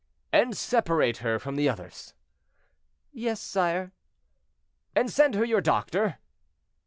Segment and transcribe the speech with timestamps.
[0.33, 2.15] "And separate her from the others?"
[3.11, 3.91] "Yes, sire."
[4.95, 6.17] "And send her your doctor?"